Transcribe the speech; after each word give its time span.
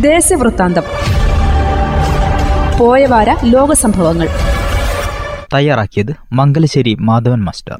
ദേശവൃത്താന്തം. 0.00 0.82
പോയവാര 2.78 3.36
ലോക 3.44 3.72
സംഭവങ്ങൾ. 3.72 4.28
തയ്യാറാക്കിയത് 5.54 6.16
മംഗലശ്ശേരി 6.32 6.96
മാധവൻ 7.00 7.44
മാസ്റ്റർ. 7.44 7.78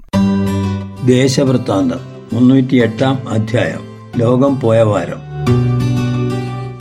ദേശവൃത്താന്തം 1.07 1.99
മുന്നൂറ്റി 2.33 2.77
എട്ടാം 2.77 3.29
അധ്യായം 3.29 3.81
ലോകം 4.17 4.61
പോയ 4.61 4.83
വാരം. 4.83 5.19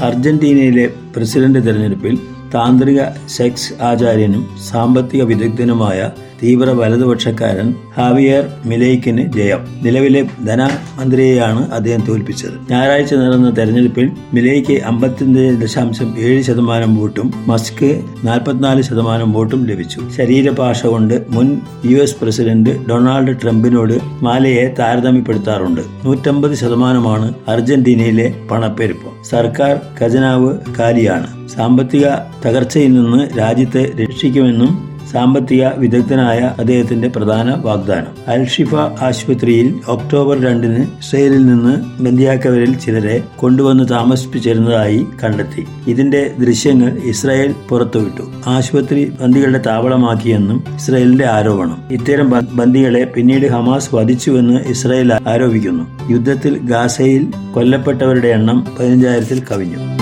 അർജന്റീനയിലെ 0.06 0.90
പ്രസിഡന്റ് 1.18 1.68
തെരഞ്ഞെടുപ്പിൽ 1.68 2.20
താന്ത്രിക 2.54 3.00
സെക്സ് 3.30 3.84
ആചാര്യനും 3.84 4.48
സാമ്പത്തിക 4.72 5.24
വിദഗ്ധനുമായ 5.24 6.10
തീവ്ര 6.44 6.70
വലതുപക്ഷക്കാരൻ 6.70 7.74
ഹാവിയർ 7.98 8.48
മിലൈക്കിന് 8.66 9.34
ജയം. 9.34 9.68
നിലവിലെ 9.84 10.28
ധനമന്ത്രിയെയാണ് 10.46 11.72
അദ്ദേഹം 11.72 12.06
തോൽപ്പിച്ചത്. 12.08 12.72
ഞായറാഴ്ച 12.72 13.14
നടന്ന 13.14 13.58
തെരഞ്ഞെടുപ്പിൽ 13.58 14.12
മിലൈക്ക് 14.34 14.84
അമ്പത്തിയഞ്ച് 14.84 15.66
ദശാംശം 15.66 16.16
ഏഴ് 16.20 16.42
ശതമാനം 16.42 16.96
വോട്ടും 16.96 17.34
മസ്ക് 17.48 18.02
നാൽപ്പത്തിനാല് 18.24 18.82
ശതമാനം 18.82 19.32
വോട്ടും 19.32 19.66
ലഭിച്ചു. 19.66 20.02
ശരീരഭാഷ 20.18 20.86
കൊണ്ട് 20.86 21.26
മുൻ 21.30 21.60
യു 21.86 21.98
എസ് 21.98 22.16
പ്രസിഡന്റ് 22.22 22.90
ഡൊണാൾഡ് 22.90 23.42
ട്രംപിനോട് 23.44 24.00
മാലയെ 24.04 24.74
താരതമ്യപ്പെടുത്താറുണ്ട്. 24.80 25.82
നൂറ്റമ്പത് 26.06 26.54
ശതമാനമാണ് 26.54 27.34
അർജന്റീനയിലെ 27.48 28.34
പണപ്പെരുപ്പം. 28.52 29.24
സർക്കാർ 29.30 29.80
ഖജനാവ് 30.02 30.58
കാലിയാണ്. 30.80 31.48
സാമ്പത്തിക 31.48 32.06
തകർച്ചയിൽ 32.46 32.94
നിന്ന് 32.94 33.40
രാജ്യത്തെ 33.40 33.92
രക്ഷിക്കുമെന്നും 34.04 34.90
സാമ്പത്തിക 35.12 35.68
വിദഗ്ധനായ 35.68 36.56
അദ്ദേഹത്തിന്റെ 36.60 37.08
പ്രധാന 37.08 37.54
വാഗ്ദാനം. 37.54 38.08
അൽഷിഫ 38.28 38.76
ആശുപത്രിയിൽ 38.76 39.80
ഒക്ടോബർ 39.88 40.42
രണ്ടിന് 40.42 40.84
ഇസ്രയേലിൽ 40.84 41.46
നിന്ന് 41.46 42.04
ബന്ദിയാക്കവരിൽ 42.04 42.78
ചിലരെ 42.78 43.24
കൊണ്ടുവന്ന് 43.36 43.84
താമസിപ്പിച്ചിരുന്നതായി 43.92 45.06
കണ്ടെത്തി. 45.24 45.66
ഇതിന്റെ 45.88 46.32
ദൃശ്യങ്ങൾ 46.40 46.98
ഇസ്രായേൽ 47.04 47.56
പുറത്തുവിട്ടു. 47.70 48.32
ആശുപത്രി 48.48 49.12
ബന്ദികളുടെ 49.22 49.62
താവളമാക്കിയെന്നും 49.66 50.64
ഇസ്രായേലിന്റെ 50.76 51.26
ആരോപണം. 51.26 51.78
ഇത്തരം 51.92 52.30
ബന്ദികളെ 52.54 53.04
പിന്നീട് 53.04 53.48
ഹമാസ് 53.48 53.96
വധിച്ചുവെന്ന് 53.96 54.60
ഇസ്രായേൽ 54.60 55.14
ആരോപിക്കുന്നു. 55.14 56.12
യുദ്ധത്തിൽ 56.12 56.58
ഗാസയിൽ 56.58 57.28
കൊല്ലപ്പെട്ടവരുടെ 57.56 58.28
എണ്ണം 58.28 58.68
പതിനഞ്ചായിരത്തിൽ 58.80 59.42
കവിഞ്ഞു. 59.52 59.99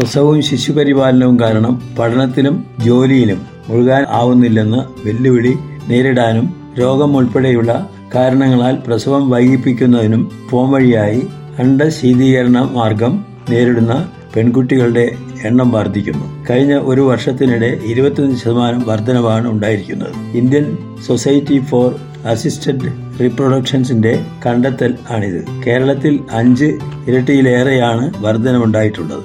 പ്രസവവും 0.00 0.42
ശിശുപരിപാലനവും 0.42 1.40
കാരണം 1.40 1.96
പഠനത്തിലും 1.98 2.66
ജോലിയിലും 2.84 3.40
മുഴുകാൻ 3.68 4.06
ആവുന്നില്ലെന്ന് 4.10 5.08
വെല്ലുവിളി 5.08 5.54
നേരിടാനും 5.88 6.54
രോഗം 6.78 7.16
ഉൾപ്പെടെയുള്ള 7.16 7.88
കാരണങ്ങളാൽ 8.14 8.78
പ്രസവം 8.86 9.30
വൈകിപ്പിക്കുന്നതിനും 9.30 10.30
പോം 10.50 10.70
വഴിയായി 10.70 11.22
അണ്ടശീതീകരണ 11.58 12.58
മാർഗം 12.72 13.24
നേരിടുന്ന 13.50 14.08
പെൺകുട്ടികളുടെ 14.36 15.12
എണ്ണം 15.44 15.70
വർദ്ധിക്കുന്നു. 15.70 16.46
കഴിഞ്ഞ 16.50 16.74
ഒരു 16.74 17.00
വർഷത്തിനിടെ 17.00 17.80
ഇരുപത്തിയഞ്ച് 17.86 18.44
ശതമാനം 18.44 18.84
വർധനവാണ് 18.86 19.48
ഉണ്ടായിരിക്കുന്നത്. 19.48 20.36
ഇന്ത്യൻ 20.36 20.76
സൊസൈറ്റി 21.06 21.58
ഫോർ 21.58 21.94
അസിസ്റ്റഡ് 22.26 22.92
റീപ്രൊഡക്ഷൻസിന്റെ 23.20 24.24
കണ്ടെത്തൽ 24.46 24.94
ആണിത്. 25.10 25.44
കേരളത്തിൽ 25.66 26.20
അഞ്ച് 26.32 26.64
ഇരട്ടിയിലേറെയാണ് 27.08 28.24
വർധനമുണ്ടായിട്ടുള്ളത് 28.24 29.24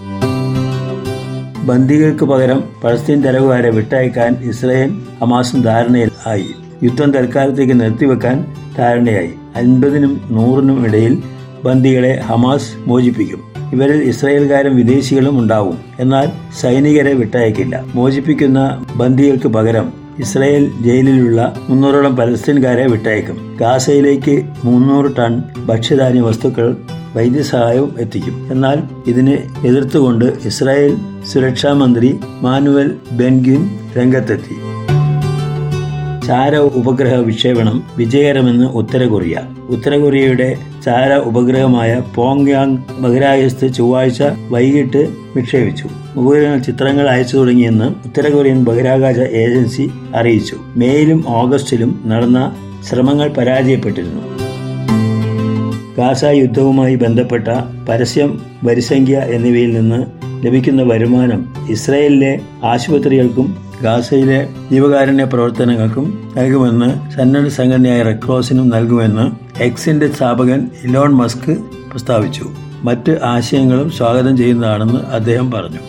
ബന്ദികൾക്ക് 1.66 2.26
പകരം 2.26 2.64
പലസ്തീൻ 2.84 3.22
തലവുകാരെ 3.22 3.70
വിട്ടയക്കാൻ 3.70 4.38
ഇസ്രയേൽ 4.44 4.92
ഹമാസും 5.22 5.62
ധാരണയിൽ 5.62 6.12
ആയി. 6.28 6.46
യുദ്ധം 6.84 7.12
തൽക്കാലത്തേക്ക് 7.12 7.80
നിർത്തിവെക്കാൻ 7.80 8.46
ധാരണയായി. 8.78 9.30
അൻപതിനും 9.56 10.22
നൂറിനും 10.32 10.86
ഇടയിൽ 10.86 11.24
ബന്ദികളെ 11.64 12.20
ഹമാസ് 12.20 12.90
മോചിപ്പിക്കും. 12.90 13.42
ഇവരിൽ 13.74 14.04
ഇസ്രായേൽക്കാരും 14.04 14.76
വിദേശികളും 14.76 15.40
ഉണ്ടാവും. 15.40 15.78
എന്നാൽ 16.00 16.32
സൈനികരെ 16.62 17.14
വിട്ടയക്കില്ല. 17.14 17.86
മോചിപ്പിക്കുന്ന 17.96 18.86
ബന്ദികൾക്ക് 18.96 19.48
പകരം 19.48 19.94
ഇസ്രായേൽ 20.20 20.72
ജയിലിലുള്ള 20.82 21.56
മുന്നൂറോളം 21.70 22.16
പലസ്തീൻകാരെ 22.16 22.88
വിട്ടയക്കും. 22.88 23.58
ഗാസയിലേക്ക് 23.60 24.44
മുന്നൂറ് 24.64 25.12
ടൺ 25.18 25.44
ഭക്ഷ്യധാന്യ 25.66 26.22
വസ്തുക്കൾ 26.22 26.78
വൈദ്യസഹായവും 27.16 27.96
എത്തിക്കും. 28.00 28.52
എന്നാൽ 28.52 28.84
ഇതിനെ 29.08 29.44
എതിർത്തുകൊണ്ട് 29.66 30.26
ഇസ്രായേൽ 30.26 30.98
സുരക്ഷാ 31.34 31.74
മന്ത്രി 31.74 32.20
മാനുവൽ 32.42 32.96
ബെൻഗിൻ 33.12 33.80
രംഗത്തെത്തി. 33.98 34.56
ചാര 36.28 36.56
ഉപഗ്രഹ 36.56 37.16
വിക്ഷേപണം 37.16 37.84
വിജയകരമെന്ന് 37.98 38.66
ഉത്തര 38.66 39.06
കൊറിയ 39.06 39.42
ഉത്തര 39.70 39.98
കൊറിയയുടെ 39.98 40.58
ചാര 40.86 41.14
ഉപഗ്രഹമായ 41.14 42.02
പോങ്യാങ് 42.16 42.78
ബഹിരാകാശത്ത് 43.00 43.74
ചൊവ്വാഴ്ച 43.74 44.24
വൈകിട്ട് 44.50 45.10
വിക്ഷേപിച്ചു. 45.36 45.90
ഉപഗ്രഹങ്ങൾ 46.16 46.60
ചിത്രങ്ങൾ 46.60 47.10
അയച്ചു 47.10 47.38
തുടങ്ങിയെന്ന് 47.38 47.86
ഉത്തര 47.86 48.30
കൊറിയൻ 48.30 48.64
ബഹിരാകാശ 48.64 49.18
ഏജൻസി 49.18 49.92
അറിയിച്ചു. 50.16 50.56
മേയിലും 50.76 51.24
ഓഗസ്റ്റിലും 51.28 52.04
നടന്ന 52.06 52.56
ശ്രമങ്ങൾ 52.90 53.30
പരാജയപ്പെട്ടിരുന്നു. 53.30 54.35
ഗാസ 55.98 56.26
യുദ്ധവുമായി 56.26 56.96
ബന്ധപ്പെട്ട 56.96 57.48
പരസ്യം 57.90 58.42
വരിസംഖ്യ 58.64 59.18
എന്നിവയിൽ 59.18 59.74
നിന്ന് 59.74 60.06
ലഭിക്കുന്ന 60.46 60.82
വരുമാനം 60.84 61.54
ഇസ്രായേലിലെ 61.70 62.40
ആശുപത്രികൾക്കും 62.64 63.56
ഗാസയിലെ 63.82 64.50
ജീവകാരുണ്യ 64.72 65.24
പ്രവർത്തനങ്ങൾക്കും 65.24 66.34
നൽകുമെന്ന് 66.38 67.12
സന്നദ്ധ 67.12 67.48
സംഘടനയായ 67.48 68.02
റെഡ് 68.02 68.26
ക്രോസിനും 68.26 68.70
നൽകുമെന്ന് 68.70 69.26
എക്സിന്റെ 69.64 70.12
സ്ഥാപകൻ 70.12 70.70
ഇലോൺ 70.84 71.12
മസ്ക് 71.14 71.52
പ്രസ്താവിച്ചു. 71.90 72.46
മറ്റ് 72.84 73.20
ആശയങ്ങളും 73.24 73.92
സ്വാഗതം 73.92 74.38
ചെയ്യുന്നതാണെന്ന് 74.38 75.00
അദ്ദേഹം 75.00 75.52
പറഞ്ഞു. 75.52 75.82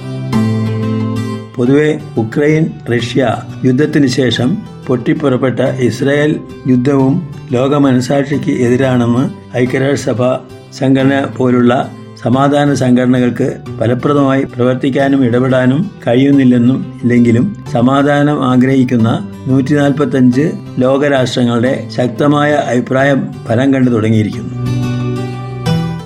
പൊതുവെ 1.57 2.01
ഉക്രൈൻ 2.17 2.67
റഷ്യ 2.93 3.37
യുദ്ധത്തിന് 3.65 4.07
ശേഷം 4.07 4.59
പൊട്ടിപ്പുറപ്പെട്ട 4.87 5.61
ഇസ്രായേൽ 5.61 6.41
യുദ്ധവും 6.67 7.15
ലോകമനസാക്ഷിക്ക് 7.53 8.51
എതിരാണെന്ന് 8.51 9.25
ഐക്യരാഷ്ട്രസഭ 9.57 10.23
സംഘടന 10.73 11.25
പോലുള്ള 11.37 11.91
സമാധാന 12.23 12.75
സംഘടനകൾക്ക് 12.75 13.57
ഫലപ്രദമായി 13.79 14.45
പ്രവർത്തിക്കാനും 14.45 15.25
ഇടപെടാനും 15.25 15.91
കഴിയുന്നില്ലെന്നും 16.07 16.79
ഇല്ലെങ്കിലും 17.03 17.57
സമാധാനം 17.73 18.45
ആഗ്രഹിക്കുന്ന 18.45 19.29
നൂറ്റി 19.47 19.75
നാൽപ്പത്തഞ്ച് 19.75 20.53
ലോകരാഷ്ട്രങ്ങളുടെ 20.79 21.89
ശക്തമായ 21.97 22.53
അഭിപ്രായം 22.53 23.29
ഫലം 23.49 23.75
കണ്ടു 23.75 23.91
തുടങ്ങിയിരിക്കുന്നു. 23.91 24.53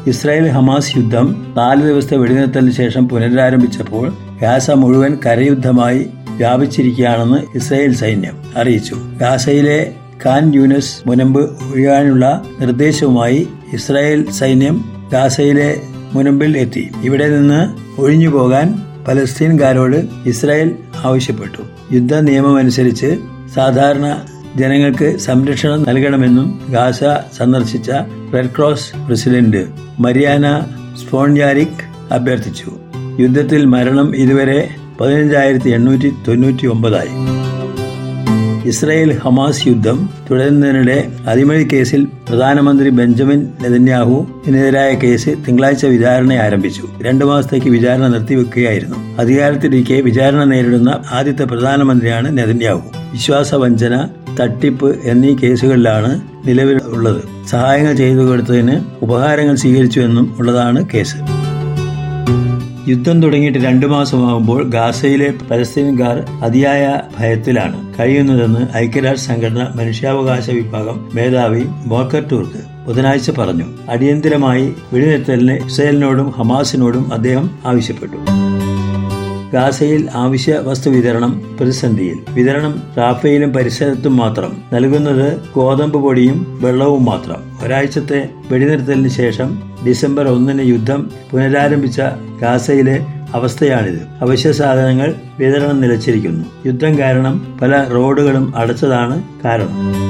ഇസ്രായേൽ 0.07 0.49
ഹമാസ് 0.49 0.99
യുദ്ധം 0.99 1.27
നാല് 1.57 1.83
ദിവസത്തെ 1.83 2.17
വെടിനിർത്തലിന് 2.17 2.73
ശേഷം 2.73 3.09
പുനരാരംഭിച്ചപ്പോൾ 3.09 4.13
ഗാസ 4.41 4.71
മുഴുവൻ 4.71 5.19
കരയുദ്ധമായി 5.27 6.11
വ്യാപിച്ചിരിക്കുകയാണെന്ന് 6.41 7.39
ഇസ്രായേൽ 7.55 7.95
സൈന്യം 7.95 8.37
അറിയിച്ചു. 8.57 8.97
ഗാസയിലെ 9.21 9.93
ഖാൻ 10.27 10.55
യൂനസ് 10.55 11.09
മുനമ്പ് 11.09 11.41
ഒഴിയാനുള്ള 11.41 12.45
നിർദ്ദേശവുമായി 12.61 13.49
ഇസ്രായേൽ 13.73 14.31
സൈന്യം 14.31 14.85
ഗാസയിലെ 15.13 15.81
മുനമ്പിൽ 16.13 16.59
എത്തി. 16.59 16.91
ഇവിടെ 17.03 17.29
നിന്ന് 17.29 17.61
ഒഴിഞ്ഞു 18.01 18.29
പോകാൻ 18.29 18.67
പലസ്തീൻകാരോട് 19.09 19.97
ഇസ്രായേൽ 20.27 20.71
ആവശ്യപ്പെട്ടു. 21.05 21.95
യുദ്ധ 21.95 22.15
നിയമമനുസരിച്ച് 22.15 23.19
സാധാരണ 23.55 24.23
ജനങ്ങൾക്ക് 24.57 25.17
സംരക്ഷണം 25.17 25.83
നൽകണമെന്നും 25.83 26.61
ഗാസ 26.71 27.01
സന്ദർശിച്ച 27.39 27.91
Red 28.35 28.51
Cross 28.57 29.07
president 29.09 29.67
Mariana 29.99 30.47
Spoljaric 30.97 31.83
അഭ്യർത്ഥിച്ചു. 32.15 32.73
യുദ്ധത്തിൽ 33.21 33.65
മരണം 33.65 34.17
ഇതുവരെ 34.17 34.61
പതിനഞ്ചായിരത്തി 35.01 35.71
എണ്ണൂറ്റി 35.71 36.13
തൊണ്ണൂറ്റി 36.29 36.67
ഒമ്പതായി 36.67 37.09
ഇസ്രായേൽ 38.69 39.19
ഹമാസ് 39.19 39.69
യുദ്ധം 39.69 40.11
തുടരുന്നതിനിടെ 40.31 41.13
അടിമഴി 41.27 41.69
കേസിൽ 41.73 42.07
പ്രധാനമന്ത്രി 42.29 42.91
ബെഞ്ചമിൻ 42.91 43.49
നെതന്യാഹുവിനെതിരായ 43.63 44.95
കേസ് 44.95 45.29
തിങ്കളാഴ്ച 45.49 45.87
വിചാരണ 45.87 46.33
ആരംഭിച്ചു. 46.33 46.89
രണ്ടു 47.03 47.25
മാസത്തേക്ക് 47.25 47.67
വിചാരണ 47.67 48.07
നിർത്തിവെക്കുകയായിരുന്നു. 48.07 48.97
അധികാരത്തിലിരിക്കെ 49.19 49.95
വിചാരണ 49.95 50.45
നേരിടുന്ന 50.45 50.99
ആദ്യത്തെ 51.11 51.45
പ്രധാനമന്ത്രിയാണ് 51.45 52.39
നെതന്യാഹു. 52.39 52.83
വിശ്വാസവഞ്ചന 53.13 54.09
തട്ടിപ്പ് 54.41 54.99
എന്നീ 55.05 55.35
കേസുകളിലാണ് 55.35 56.21
നിലവിൽ 56.47 56.81
ഉള്ളത്. 56.87 57.49
സഹായങ്ങൾ 57.49 57.93
ചെയ്തു 57.95 58.21
കൊടുത്തതിന് 58.21 58.81
ഉപഹാരങ്ങൾ 59.03 59.55
സ്വീകരിച്ചു 59.55 60.01
എന്നും 60.01 60.35
ഉള്ളതാണ് 60.39 60.89
കേസ്. 60.95 61.17
യുദ്ധം 62.89 63.23
തുടങ്ങിയിട്ട് 63.23 63.59
രണ്ടു 63.59 63.87
മാസമാകുമ്പോൾ 63.87 64.71
ഗാസയിലെ 64.71 65.35
പലസ്തീൻകാർ 65.51 66.19
അതിയായ 66.43 67.01
ഭയത്തിലാണ് 67.19 67.95
കഴിയുന്നതെന്ന് 67.99 68.77
ഐക്യരാഷ്ട്ര 68.77 69.33
സംഘടന 69.33 69.67
മനുഷ്യാവകാശ 69.75 70.51
വിഭാഗം 70.51 71.11
മേധാവി 71.15 71.65
മോക്കർ 71.87 72.29
ടൂർക്ക് 72.33 72.87
ബുധനാഴ്ച 72.87 73.31
പറഞ്ഞു. 73.31 73.65
അടിയന്തരമായി 73.89 74.75
വെടിനിർത്തലിന് 74.93 75.67
ഇസ്രയേലിനോടും 75.67 76.31
ഹമാസിനോടും 76.31 77.15
അദ്ദേഹം 77.15 77.51
ആവശ്യപ്പെട്ടു. 77.67 78.50
ഗാസയിൽ 79.53 80.09
ആവശ്യ 80.15 80.53
വസ്തു 80.53 80.91
വിതരണം 80.91 81.57
പ്രതിസന്ധിയിൽ. 81.57 82.19
വിതരണം 82.35 82.83
റാഫയിലും 82.99 83.53
പരിസരത്തും 83.53 84.17
മാത്രം. 84.17 84.57
നൽകുന്നത് 84.73 85.41
ഗോതമ്പ് 85.57 85.99
പൊടിയും 85.99 86.59
വെള്ളവും 86.63 87.05
മാത്രം. 87.05 87.59
ഒരാഴ്ചത്തെ 87.65 88.29
വെടിനിർത്തലിന് 88.51 89.09
ശേഷം 89.09 89.63
ഡിസംബർ 89.87 90.29
ഒന്നിന് 90.29 90.63
യുദ്ധം 90.65 91.11
പുനരാരംഭിച്ച 91.31 92.01
ഗാസയിലെ 92.41 93.07
അവസ്ഥയാണിത്. 93.35 94.01
അവശ്യ 94.21 94.53
സാധനങ്ങൾ 94.53 95.15
വിതരണം 95.39 95.81
നിലച്ചിരിക്കുന്നു. 95.81 96.45
യുദ്ധം 96.67 96.99
കാരണം 96.99 97.59
പല 97.63 97.83
റോഡുകളും 97.83 98.57
അടച്ചതാണ് 98.57 99.23
കാരണം. 99.45 100.01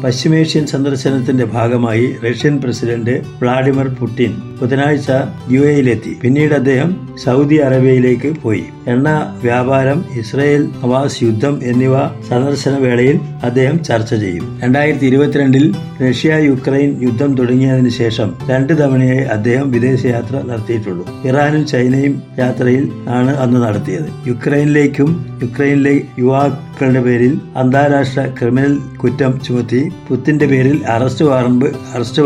പശ്ചിമേഷ്യൻ 0.00 0.66
സന്ദർശനത്തിന്റെ 0.66 1.44
ഭാഗമായി 1.44 2.16
റഷ്യൻ 2.30 2.58
പ്രസിഡന്റ് 2.58 3.10
വ്ളാഡിമിർ 3.10 3.88
പുടിൻ 3.88 4.42
ബുധനാഴ്ച 4.60 5.10
യു 5.50 5.60
എയിലെത്തി 5.60 6.12
പിന്നീട് 6.22 6.54
അദ്ദേഹം 6.54 6.90
സൗദി 7.24 7.56
അറേബ്യയിലേക്ക് 7.56 8.30
പോയി. 8.42 8.64
എണ്ണ 8.86 9.08
വ്യാപാരം 9.42 10.04
ഇസ്രയേൽ 10.20 10.62
ഹമാസ് 10.82 11.24
യുദ്ധം 11.24 11.60
എന്നിവ 11.64 11.94
സന്ദർശന 12.28 12.74
വേളയിൽ 12.78 13.20
അദ്ദേഹം 13.44 13.84
ചർച്ച 13.84 14.14
ചെയ്യും. 14.14 14.60
രണ്ടായിരത്തി 14.64 15.06
ഇരുപത്തിരണ്ടിൽ 15.06 15.64
റഷ്യ 16.02 16.36
യുക്രൈൻ 16.50 16.90
യുദ്ധം 17.02 17.36
തുടങ്ങിയതിനു 17.36 17.88
ശേഷം 17.88 18.28
രണ്ട് 18.50 18.72
തവണയായി 18.82 19.24
അദ്ദേഹം 19.36 19.70
വിദേശയാത്ര 19.70 20.36
നടത്തിയിട്ടുള്ളൂ. 20.50 21.04
ഇറാനും 21.24 21.66
ചൈനയും 21.66 22.22
യാത്രയിൽ 22.38 22.90
ആണ് 23.08 23.36
അന്ന് 23.36 23.60
നടത്തിയത്. 23.62 24.08
യുക്രൈനിലേക്കും 24.26 25.10
യുക്രൈനിലെ 25.42 26.00
യുവാക്കളുടെ 26.18 27.00
പേരിൽ 27.00 27.40
അന്താരാഷ്ട്ര 27.56 28.20
ക്രിമിനൽ 28.40 28.74
കുറ്റം 29.02 29.40
ചുമത്തി 29.46 29.82
പുത്തിന്റെ 30.08 30.46
പേരിൽ 30.46 30.80
അറസ്റ്റ് 30.88 31.24
വാറണ്ട് 31.24 31.64
അറസ്റ്റ് 31.94 32.22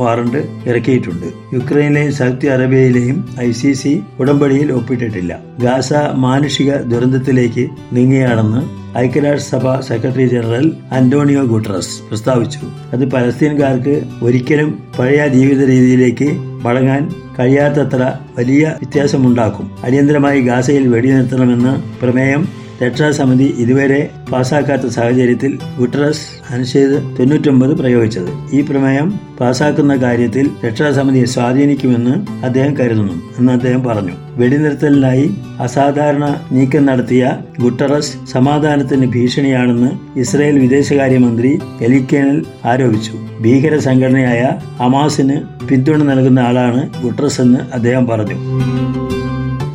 വാറണ്ട് 0.00 0.38
ഇറക്കിയിട്ടുണ്ട്. 0.70 1.28
യുക്രൈനിലെയും 1.70 2.12
സൗദി 2.12 2.46
അറേബ്യയിലെയും 2.46 3.16
ഐ 3.40 3.50
സി 3.50 3.72
സി 3.72 4.02
ഉടമ്പടിയിൽ 4.20 4.72
ഒപ്പിട്ടിട്ടില്ല. 4.72 5.32
ഗാസ 5.60 5.92
മാനുഷിക 6.24 6.76
ദുരന്തത്തിലേക്ക് 6.76 7.64
നീങ്ങുകയാണെന്ന് 7.92 8.60
ഐക്യരാഷ്ട്രസഭ 8.98 9.80
സെക്രട്ടറി 9.80 10.26
ജനറൽ 10.26 10.72
അന്റോണിയോ 10.92 11.42
ഗുട്ടറസ് 11.42 12.02
പ്രസ്താവിച്ചു. 12.08 12.58
അത് 12.92 13.10
പലസ്തീൻകാർക്ക് 13.10 13.94
ഒരിക്കലും 14.22 14.70
പഴയ 14.98 15.28
ജീവിത 15.28 15.68
രീതിയിലേക്ക് 15.68 16.28
മടങ്ങാൻ 16.64 17.02
കഴിയാത്തത്ര 17.38 18.02
വലിയ 18.38 18.64
വ്യത്യാസമുണ്ടാക്കും. 18.82 19.70
അടിയന്തരമായി 19.84 20.40
ഗാസയിൽ 20.40 20.88
വെടിനിർത്തണമെന്ന് 20.88 21.74
പ്രമേയം 22.02 22.42
രക്ഷാസമിതി 22.82 23.54
ഇതുവരെ 23.58 24.10
പാസാക്കാത്ത 24.32 24.86
സാഹചര്യത്തിൽ 24.86 25.58
ഗുട്ടറസ് 25.78 26.52
അനുച്ഛേദ് 26.52 27.18
തൊണ്ണൂറ്റൊമ്പത് 27.18 27.76
പ്രയോഗിച്ചത്. 27.76 28.56
ഈ 28.56 28.60
പ്രമേയം 28.60 29.20
പാസാക്കുന്ന 29.40 29.96
കാര്യത്തിൽ 29.96 30.50
രക്ഷാസമിതിയെ 30.64 31.24
സ്വാധീനിക്കുമെന്ന് 31.24 32.44
അദ്ദേഹം 32.46 32.76
കരുതുന്നു 32.76 33.12
എന്ന് 33.38 33.52
അദ്ദേഹം 33.52 33.84
പറഞ്ഞു. 33.84 34.12
വെടിനിർത്തലിനായി 34.36 35.30
അസാധാരണ 35.60 36.40
നീക്കം 36.52 36.86
നടത്തിയ 36.86 37.38
ഗുട്ടറസ് 37.60 38.26
സമാധാനത്തിന് 38.32 39.06
ഭീഷണിയാണെന്ന് 39.06 40.18
ഇസ്രായേൽ 40.18 40.58
വിദേശകാര്യമന്ത്രി 40.58 41.58
എലിക്കേനൽ 41.80 42.44
ആരോപിച്ചു. 42.64 43.12
ഭീകര 43.40 43.76
സംഘടനയായ 43.78 44.52
ഹമാസിന് 44.80 45.66
പിന്തുണ 45.66 46.02
നൽകുന്ന 46.02 46.38
ആളാണ് 46.38 47.02
ഗുട്ടറസ് 47.02 47.40
എന്ന് 47.40 47.58
അദ്ദേഹം 47.74 48.06
പറഞ്ഞു. 48.06 48.38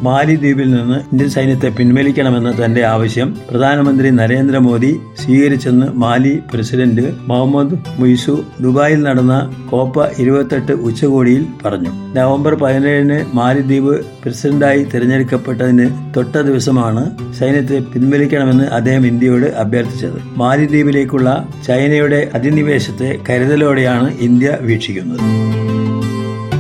മാലിദ്വീപിൽ 0.06 0.68
നിന്ന് 0.76 0.98
ഇന്ത്യൻ 1.12 1.30
സൈന്യത്തെ 1.36 1.70
പിൻവലിക്കണമെന്ന 1.78 2.50
തന്റെ 2.60 2.82
ആവശ്യം 2.86 3.30
പ്രധാനമന്ത്രി 3.50 4.10
നരേന്ദ്രമോദി 4.20 4.92
സ്വീകരിച്ചെന്ന് 5.22 5.88
മാലി 6.04 6.34
പ്രസിഡന്റ് 6.54 7.06
മുഹമ്മദ് 7.30 7.78
മുയ്സു 8.00 8.36
ദുബായിൽ 8.62 9.02
നടന്ന 9.08 9.36
കോപ്പ 9.72 10.06
ഇരുപത്തെട്ട് 10.20 10.74
ഉച്ചകോടിയിൽ 10.88 11.46
പറഞ്ഞു. 11.66 11.92
നവംബർ 12.18 12.56
പതിനേഴിന് 12.56 13.20
മാലിദ്വീപ് 13.34 13.94
പ്രസിഡന്റായി 14.24 14.84
തിരഞ്ഞെടുക്കപ്പെട്ടതിന് 14.94 15.88
തൊട്ട 16.18 16.36
ദിവസമാണ് 16.50 17.04
സൈന്യത്തെ 17.40 17.80
പിൻവലിക്കണമെന്ന് 17.94 18.68
അദ്ദേഹം 18.80 19.06
ഇന്ത്യയോട് 19.08 19.48
അഭ്യർത്ഥിച്ചത്. 19.64 20.20
മാലിദ്വീപിലേക്കുള്ള 20.38 21.30
ചൈനയുടെ 21.68 22.32
അധിനിവേശത്തെ 22.34 23.12
കരുതലോടെയാണ് 23.30 24.10
ഇന്ത്യ 24.20 24.58
വീക്ഷിക്കുന്നത്. 24.62 25.24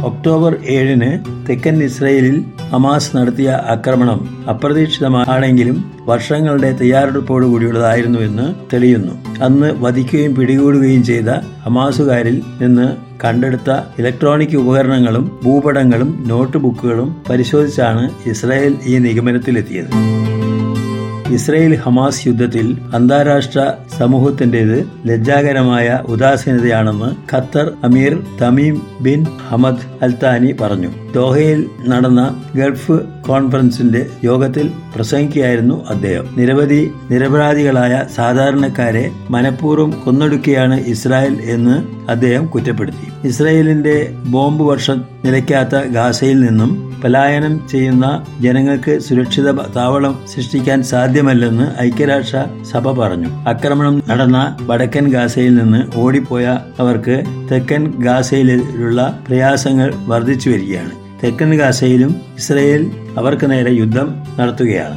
ഒക്ടോബർ 0.09 0.53
ഏഴിന് 0.75 1.09
തെക്കൻ 1.49 1.83
ഇസ്രയേലിൽ 1.83 2.37
ഹമാസ് 2.71 3.11
നടത്തിയ 3.17 3.49
ആക്രമണം 3.73 4.19
അപ്രതീക്ഷിതമാണെങ്കിലും 4.49 5.77
വർഷങ്ങളുടെ 6.05 6.69
തയ്യാറെടുപ്പോടുകൂടിയുള്ളതായിരുന്നുവെന്ന് 6.81 8.47
തെളിയുന്നു. 8.73 9.13
അന്ന് 9.43 9.69
വധിക്കുകയും 9.83 10.35
പിടികൂടുകയും 10.35 11.03
ചെയ്ത 11.03 11.29
ഹമാസുകാരിൽ 11.65 12.37
നിന്ന് 12.61 12.87
കണ്ടെടുത്ത 13.23 13.71
ഇലക്ട്രോണിക് 13.99 14.57
ഉപകരണങ്ങളും 14.57 15.25
ഭൂപടങ്ങളും 15.43 16.23
നോട്ട് 16.27 16.57
ബുക്കുകളും 16.57 17.09
പരിശോധിച്ചാണ് 17.29 18.03
ഇസ്രായേൽ 18.29 18.75
ഈ 18.85 18.95
നിഗമനത്തിലെത്തിയത്. 19.07 19.91
ഇസ്രയേൽ 21.33 21.75
ഹമാസ് 21.75 22.27
യുദ്ധത്തിൽ 22.27 22.77
അന്താരാഷ്ട്ര 22.93 23.73
സമൂഹത്തിന്റേത് 23.97 24.89
ലജ്ജാകരമായ 25.05 25.99
ഉദാസീനതയാണെന്ന് 26.07 27.35
ഖത്തർ 27.35 27.73
അമീർ 27.83 28.23
Tamim 28.41 28.81
bin 29.01 29.25
Hamad 29.49 30.03
Al Thani 30.03 30.51
പറഞ്ഞു. 30.61 30.89
ദോഹയിൽ 31.13 31.69
നടന്ന 31.87 32.43
ഗൾഫ് 32.55 32.97
കോൺഫറൻസിന്റെ 33.27 34.05
യോഗത്തിൽ 34.23 34.71
പ്രസംഗിക്കുകയായിരുന്നു 34.95 35.87
അദ്ദേഹം. 35.89 36.35
നിരവധി 36.37 36.91
നിരപരാധികളായ 37.11 38.03
സാധാരണക്കാരെ 38.15 39.11
മനഃപൂർവം 39.29 40.01
കൊന്നൊടുക്കുകയാണ് 40.05 40.79
ഇസ്രായേൽ 40.79 41.41
എന്ന് 41.41 41.83
അദ്ദേഹം 42.11 42.45
കുറ്റപ്പെടുത്തി. 42.45 43.27
ഇസ്രായേലിന്റെ 43.27 44.13
ബോംബ് 44.25 44.63
വർഷം 44.63 45.05
നിലയ്ക്കാത്ത 45.25 45.75
ഗാസയിൽ 45.75 46.39
നിന്നും 46.39 46.95
പലായനം 47.03 47.67
ചെയ്യുന്ന 47.71 48.25
ജനങ്ങൾക്ക് 48.41 48.99
സുരക്ഷിത 48.99 49.51
താവളം 49.51 50.19
സൃഷ്ടിക്കാൻ 50.35 50.83
സാധ്യമല്ലെന്ന് 50.83 51.81
ഐക്യരാഷ്ട്ര 51.81 52.45
സഭ 52.71 52.91
പറഞ്ഞു. 52.91 53.27
ആക്രമണം 53.49 54.03
നടന്ന 54.09 54.57
വടക്കൻ 54.61 55.07
ഗാസയിൽ 55.07 55.55
നിന്ന് 55.55 55.97
ഓടിപ്പോയ 55.97 56.45
അവർക്ക് 56.79 57.23
തെക്കൻ 57.51 57.93
ഗാസയിലുള്ള 57.99 59.19
പ്രയാസങ്ങൾ 59.27 59.93
വർദ്ധിച്ചു 60.07 60.49
വരികയാണ്. 60.49 61.04
തെക്കൻ 61.25 61.57
ഗാസയിലും 61.57 62.21
ഇസ്രയേൽ 62.37 62.91
അവർക്ക് 63.17 63.51
നേരെ 63.51 63.71
യുദ്ധം 63.71 64.23
നടത്തുകയാണ്. 64.39 64.95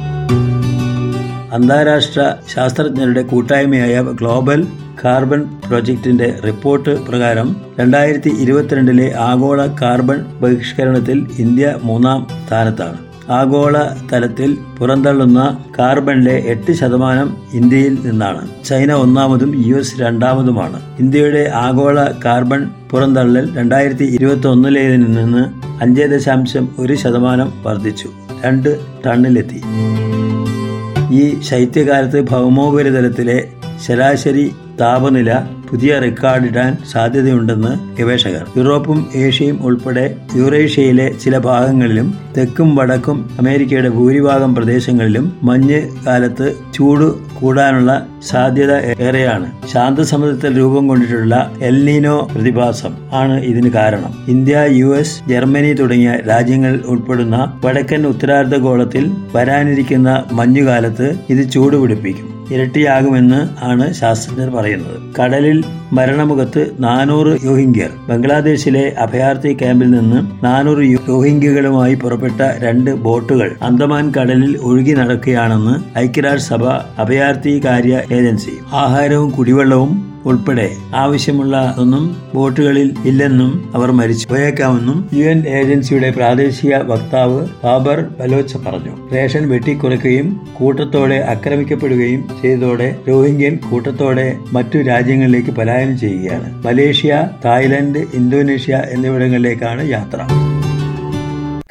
അന്താരാഷ്ട്ര 1.53 2.35
ശാസ്ത്രജ്ഞരുടെ 2.55 3.21
കൂട്ടായ്മയായ 3.21 4.01
ഗ്ലോബൽ 4.01 4.67
കാർബൺ 5.03 5.45
പ്രോജക്റ്റിന്റെ 5.67 6.39
റിപ്പോർട്ട് 6.45 6.89
പ്രകാരം 7.07 7.55
രണ്ടായിരത്തി 7.79 8.29
ഇരുപത്തിരണ്ടിലെ 8.29 9.13
ആഗോള 9.13 9.67
കാർബൺ 9.81 10.25
ബഹിഷ്കരണത്തിൽ 10.41 11.27
ഇന്ത്യ 11.39 11.75
മൂന്നാം 11.83 12.27
സ്ഥാനത്താണ്. 12.47 13.08
ആഗോള 13.29 13.77
തലത്തിൽ 14.13 14.57
പുറന്തള്ളുന്ന 14.79 15.63
കാർബണിലെ 15.79 16.31
എട്ട് 16.31 16.71
ശതമാനം 16.71 17.37
ഇന്ത്യയിൽ 17.53 17.97
നിന്നാണ്. 18.05 18.65
ചൈന 18.65 18.93
ഒന്നാമതും 18.93 19.63
യു 19.65 19.75
എസ് 19.75 19.99
രണ്ടാമതുമാണ്. 19.99 20.81
ഇന്ത്യയുടെ 20.99 21.51
ആഗോള 21.55 22.05
കാർബൺ 22.25 22.69
പുറന്തള്ളൽ 22.91 23.57
രണ്ടായിരത്തി 23.57 24.03
ഇരുപത്തി 24.03 24.47
നിന്ന് 24.95 25.49
അഞ്ച് 25.81 26.01
ദശാംശം 26.01 26.69
ഒരു 26.79 26.93
ശതമാനം 26.93 27.53
വർദ്ധിച്ചു. 27.63 28.09
രണ്ട് 28.45 28.79
ടണ്ണിലെത്തി. 29.05 29.61
ഈ 31.11 31.41
ശൈത്യകാലത്ത് 31.41 32.21
ഭൗമോപരിതലത്തിലെ 32.21 33.49
ശരാശരി 33.87 34.53
താപനില 34.81 35.41
പുതിയ 35.71 35.99
റെക്കോർഡിടാൻ 35.99 36.77
സാധ്യതയുണ്ടെന്ന് 36.91 38.01
ഗവേഷകർ. 38.01 38.45
യൂറോപ്പും 38.57 39.09
ഏഷ്യയും 39.15 39.63
ഉൾപ്പെടെ 39.63 40.15
യൂറേഷ്യയിലെ 40.35 41.11
ചില 41.23 41.37
ഭാഗങ്ങളിലും 41.37 42.17
തെക്കും 42.37 42.75
വടക്കും 42.75 43.29
അമേരിക്കയുടെ 43.39 43.89
ഭൂരിഭാഗം 43.89 44.55
പ്രദേശങ്ങളിലും 44.55 45.39
മഞ്ഞ് 45.43 45.81
കാലത്ത് 46.07 46.55
ചൂട് 46.73 47.29
കൂടാനുള്ള 47.39 48.07
സാധ്യത 48.27 48.71
ഏറെയാണ്. 48.71 49.51
ശാന്തസമുദ്രത്തിൽ 49.73 50.57
രൂപം 50.57 50.87
കൊണ്ടിട്ടുള്ള 50.87 51.51
എൽനീനോ 51.61 52.29
പ്രതിഭാസം 52.35 52.97
ആണ് 53.13 53.41
ഇതിന് 53.41 53.71
കാരണം. 53.71 54.25
ഇന്ത്യ 54.27 54.65
യു 54.71 54.95
എസ് 54.95 55.29
ജർമ്മനി 55.29 55.73
തുടങ്ങിയ 55.73 56.11
രാജ്യങ്ങൾ 56.29 56.79
ഉൾപ്പെടുന്ന 56.85 57.61
വടക്കൻ 57.65 58.07
ഉത്തരാർദ്ധഗോളത്തിൽ 58.07 59.11
വരാനിരിക്കുന്ന 59.35 60.23
മഞ്ഞുകാലത്ത് 60.33 61.13
ഇത് 61.29 61.51
ചൂടുപിടിപ്പിക്കും 61.51 62.38
ഇരട്ടിയാകുമെന്ന് 62.51 63.63
ആണ് 63.63 63.93
ശാസ്ത്രജ്ഞർ 63.93 64.49
പറയുന്നത്. 64.49 65.15
കടലിൽ 65.21 65.63
മരണമുഖത്ത് 65.93 66.71
നാനൂറ് 66.79 67.41
യോഹിംഗ്യർ 67.43 67.89
ബംഗ്ലാദേശിലെ 68.09 68.95
അഭയാർത്ഥി 68.99 69.53
ക്യാമ്പിൽ 69.53 69.91
നിന്ന് 69.91 70.45
നാനൂറ് 70.45 70.83
യോഹിംഗ്യകളുമായി 71.09 71.95
പുറപ്പെട്ട 71.95 72.41
രണ്ട് 72.41 72.91
ബോട്ടുകൾ 72.91 73.55
അന്തമാൻ 73.61 74.11
കടലിൽ 74.11 74.57
ഒഴുകി 74.61 74.91
നടക്കുകയാണെന്ന് 74.91 75.97
ഐക്യരാഷ്ട്രസഭ 75.97 76.65
അഭയാർത്ഥി 76.99 77.61
കാര്യ 77.65 78.01
ഏജൻസി. 78.11 78.51
ആഹാരവും 78.73 79.29
കുടിവെള്ളവും 79.29 80.08
ഉൾപ്പെടെ 80.29 80.71
ആവശ്യമുള്ള 80.95 81.75
ഒന്നും 81.77 82.17
ബോട്ടുകളിൽ 82.35 82.93
ഇല്ലെന്നും 83.05 83.71
അവർ 83.75 83.91
മരിച്ചു. 83.91 84.27
പോയേക്കാമെന്നും 84.27 85.09
യു 85.13 85.25
എൻ 85.25 85.47
ഏജൻസിയുടെ 85.47 86.09
പ്രാദേശിക 86.09 86.75
വക്താവ് 86.75 87.47
ബാബർ 87.63 88.05
ബലോച്ച 88.19 88.55
പറഞ്ഞു. 88.57 89.15
റേഷൻ 89.15 89.49
വെട്ടിക്കുറയ്ക്കുകയും 89.49 90.41
കൂട്ടത്തോടെ 90.53 91.25
ആക്രമിക്കപ്പെടുകയും 91.29 92.27
ചെയ്തതോടെ 92.41 92.95
രോഹിംഗ്യൻ 93.09 93.59
കൂട്ടത്തോടെ 93.71 94.37
മറ്റു 94.53 94.77
രാജ്യങ്ങളിലേക്ക് 94.77 95.49
പലായനം 95.49 95.99
ചെയ്യുകയാണ്. 95.99 96.63
മലേഷ്യ 96.65 97.29
തായ്ലൻഡ് 97.45 97.97
ഇന്തോനേഷ്യ 98.13 98.83
എന്നിവിടങ്ങളിലേക്കാണ് 98.89 99.89
യാത്ര. 99.89 100.19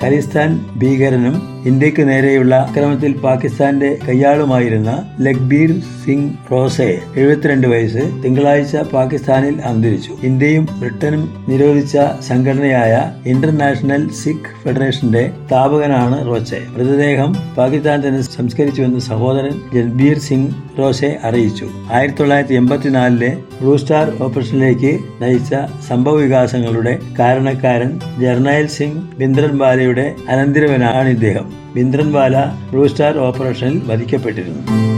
ഖലിസ്ഥാൻ 0.03 0.51
ഭീകരനും 0.79 1.58
ഇന്ത്യയ്ക്ക് 1.69 2.03
നേരെയുള്ള 2.09 2.55
ആക്രമണത്തിൽ 2.65 3.13
പാകിസ്ഥാന്റെ 3.25 3.89
കയ്യാളുമായിരുന്ന 4.07 4.91
ലഖ്ബീർ 5.27 5.71
സിംഗ് 6.03 6.31
റോസെ 6.53 6.87
എഴുപത്തിരണ്ട് 7.19 7.67
വയസ്സ് 7.73 8.05
തിങ്കളാഴ്ച 8.25 8.77
പാകിസ്ഥാനിൽ 8.93 9.57
അന്തരിച്ചു. 9.71 10.13
ഇന്ത്യയും 10.29 10.65
ബ്രിട്ടനും 10.81 11.23
നിരോധിച്ച 11.49 11.97
സംഘടനയായ 12.29 12.95
ഇന്റർനാഷണൽ 13.33 14.05
സിഖ് 14.21 14.53
ഫെഡറേഷന്റെ 14.63 15.25
സ്ഥാപകനാണ് 15.45 16.19
റോസെ. 16.31 16.61
മൃതദേഹം 16.77 17.33
പാകിസ്ഥാൻ 17.59 17.99
തന്നെ 18.07 18.23
സംസ്കരിച്ചുവെന്ന് 18.37 19.03
സഹോദരൻ 19.11 19.55
ജൽബീർ 19.75 20.19
സിംഗ് 20.29 20.55
റോസെ 20.81 21.13
അറിയിച്ചു. 21.25 21.69
ആയിരത്തി 21.93 22.21
തൊള്ളായിരത്തി 22.21 22.55
എൺപത്തിനാലിലെ 22.55 23.33
ബ്ലൂ 23.61 23.77
സ്റ്റാർ 23.77 24.07
ഓപ്പറേഷനിലേക്ക് 24.23 24.95
നയിച്ച 25.23 25.55
സംഭവ 25.89 26.17
വികാസങ്ങളുടെ 26.25 26.97
കാരണക്കാരൻ 27.21 27.93
ജർണൈൽ 28.25 28.67
സിംഗ് 28.79 29.03
ബിന്ദ്രൻ 29.21 29.55
ബാലയുടെ 29.59 30.09
അനന്തരവനാണ് 30.29 31.09
ഇദ്ദേഹം. 31.19 31.47
ബിന്ദ്രൻവാല 31.75 32.45
ബ്ലൂ 32.45 32.87
സ്റ്റാർ 32.89 33.19
ഓപ്പറേഷനിൽ 33.19 33.93
വധിക്കപ്പെട്ടിരുന്നു. 33.93 34.89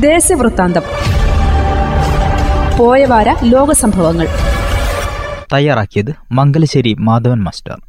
ദേശവൃത്താന്തം. 0.00 0.82
പോയവാര 2.78 3.34
ലോകസംഭവങ്ങൾ. 3.44 4.28
തയ്യാറാക്കിയത് 5.52 6.14
മംഗലശ്ശേരി 6.32 6.96
മാധവൻ 6.98 7.42
മാസ്റ്റർ. 7.42 7.87